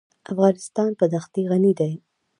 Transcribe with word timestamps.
افغانستان 0.31 0.91
په 0.99 1.05
دښتې 1.13 1.41
غني 1.51 1.73
دی. 1.79 1.93